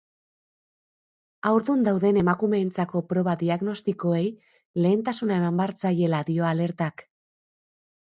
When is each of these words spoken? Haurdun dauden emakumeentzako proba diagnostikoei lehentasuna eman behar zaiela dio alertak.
Haurdun 1.49 1.83
dauden 1.89 2.17
emakumeentzako 2.23 3.03
proba 3.13 3.37
diagnostikoei 3.43 4.25
lehentasuna 4.87 5.41
eman 5.45 5.63
behar 5.63 5.79
zaiela 5.87 6.27
dio 6.35 6.53
alertak. 6.53 7.11